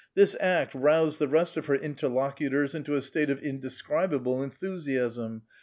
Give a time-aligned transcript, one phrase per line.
[0.15, 5.43] This act roused the rest of her interlocutors into a state of inde scribable enthusiasm.